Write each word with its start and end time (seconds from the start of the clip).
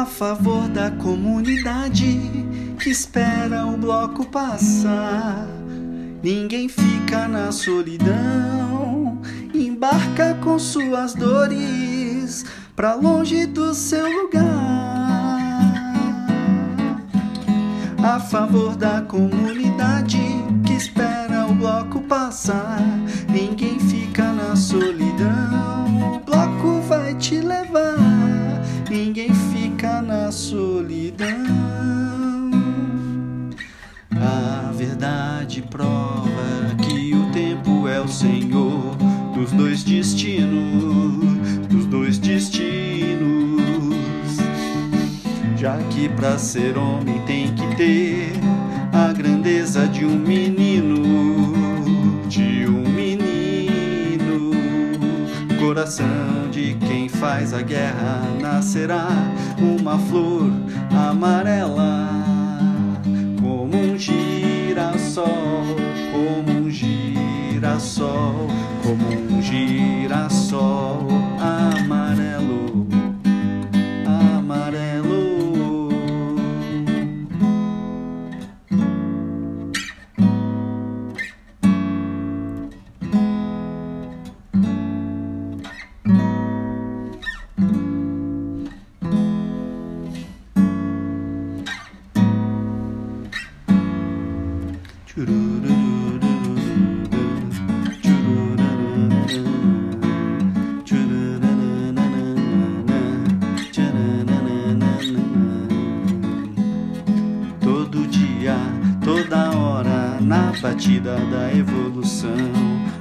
a 0.00 0.06
favor 0.06 0.66
da 0.66 0.90
comunidade 0.90 2.18
que 2.78 2.88
espera 2.88 3.66
o 3.66 3.76
bloco 3.76 4.24
passar. 4.24 5.46
Ninguém 6.22 6.70
fica 6.70 7.28
na 7.28 7.52
solidão, 7.52 9.20
embarca 9.54 10.38
com 10.42 10.58
suas 10.58 11.12
dores 11.12 12.46
pra 12.74 12.94
longe 12.94 13.44
do 13.44 13.74
seu 13.74 14.10
lugar. 14.10 14.48
A 18.02 18.18
favor 18.20 18.76
da 18.76 19.02
comunidade 19.02 20.18
que 20.64 20.72
espera 20.72 21.46
o 21.46 21.54
bloco 21.54 22.00
passar. 22.04 22.80
Ninguém 23.28 23.78
fica 23.78 24.32
na 24.32 24.56
solidão, 24.56 26.14
o 26.14 26.20
bloco 26.20 26.80
vai 26.88 27.14
te 27.16 27.38
levar. 27.38 28.30
Ninguém 28.90 29.32
na 30.30 30.32
solidão. 30.32 31.26
A 34.14 34.70
verdade 34.70 35.60
prova 35.68 36.76
que 36.84 37.12
o 37.16 37.32
tempo 37.32 37.88
é 37.88 38.00
o 38.00 38.06
Senhor 38.06 38.96
dos 39.34 39.50
dois 39.50 39.82
destinos, 39.82 41.66
dos 41.68 41.84
dois 41.86 42.18
destinos. 42.18 43.60
Já 45.56 45.76
que 45.90 46.08
pra 46.10 46.38
ser 46.38 46.78
homem 46.78 47.20
tem 47.26 47.52
que 47.52 47.66
ter 47.74 48.32
a 48.92 49.12
grandeza 49.12 49.88
de 49.88 50.04
um 50.04 50.16
menino, 50.16 51.02
de 52.28 52.66
um 52.68 52.88
menino. 52.88 54.52
Coração 55.58 56.39
de 56.60 56.74
quem 56.86 57.08
faz 57.08 57.54
a 57.54 57.62
guerra 57.62 58.20
nascerá 58.38 59.08
uma 59.58 59.98
flor 59.98 60.50
amarela, 60.90 61.89
Todo 95.20 95.28
dia, 108.08 108.56
toda 109.04 109.50
hora, 109.58 110.16
na 110.22 110.54
batida 110.62 111.16
da 111.16 111.52
evolução, 111.52 112.30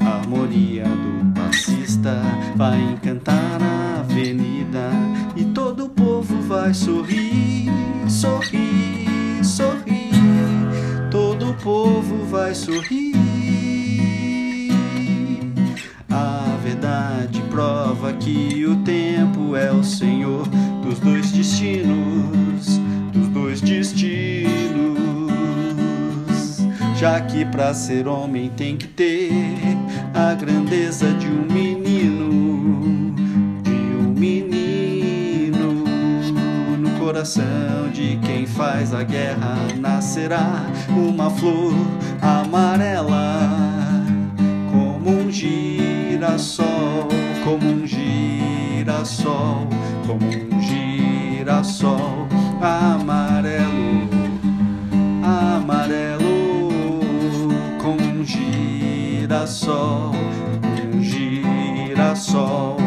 a 0.00 0.16
harmonia 0.16 0.84
do 0.84 1.38
passista 1.38 2.18
vai 2.56 2.80
encantar 2.80 3.60
a 3.60 4.00
avenida 4.00 4.88
e 5.36 5.44
todo 5.44 5.84
o 5.84 5.90
povo 5.90 6.40
vai 6.48 6.72
sorrir, 6.72 7.70
sorrir, 8.08 8.75
povo 11.66 12.24
vai 12.26 12.54
sorrir. 12.54 13.12
A 16.08 16.56
verdade 16.62 17.42
prova 17.50 18.12
que 18.12 18.64
o 18.64 18.76
tempo 18.84 19.56
é 19.56 19.72
o 19.72 19.82
Senhor 19.82 20.46
dos 20.80 21.00
dois 21.00 21.32
destinos, 21.32 22.78
dos 23.12 23.26
dois 23.30 23.60
destinos. 23.60 24.28
Já 26.96 27.20
que 27.22 27.44
pra 27.44 27.74
ser 27.74 28.06
homem 28.06 28.48
tem 28.50 28.76
que 28.76 28.86
ter 28.86 29.42
a 30.14 30.34
grandeza 30.34 31.12
de 31.14 31.26
um 31.26 31.52
menino, 31.52 33.12
de 33.64 33.96
um 34.04 34.14
menino. 34.16 35.84
No 36.78 36.90
coração 37.00 37.90
de 37.92 38.20
quem 38.24 38.46
faz 38.46 38.94
a 38.94 39.02
guerra 39.02 39.56
nascerá 40.16 40.64
uma 40.88 41.28
flor 41.28 41.74
amarela 42.22 43.50
como 44.70 45.10
um 45.10 45.30
girassol, 45.30 47.08
como 47.44 47.66
um 47.66 47.86
girassol, 47.86 49.68
como 50.06 50.26
um 50.26 50.62
girassol 50.62 52.26
amarelo, 52.62 54.08
amarelo, 55.22 56.70
como 57.82 58.00
um 58.00 58.24
girassol, 58.24 60.12
um 60.94 61.02
girassol. 61.02 62.85